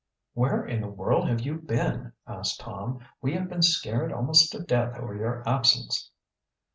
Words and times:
"Where 0.33 0.65
in 0.65 0.81
the 0.81 0.87
world 0.87 1.29
have 1.29 1.41
you 1.41 1.59
been?" 1.59 2.13
asked 2.25 2.59
Tom. 2.61 3.01
"We 3.21 3.33
have 3.35 3.47
been 3.47 3.61
scared 3.61 4.11
almost 4.11 4.51
to 4.53 4.59
death 4.63 4.97
over 4.97 5.13
your 5.15 5.47
absence." 5.47 6.09